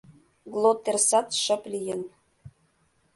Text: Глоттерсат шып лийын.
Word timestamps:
Глоттерсат 0.53 1.27
шып 1.43 1.63
лийын. 1.71 2.01